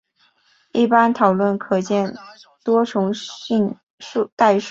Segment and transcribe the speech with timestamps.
[0.71, 2.15] 一般讨论可见
[2.63, 4.59] 多重线性代数。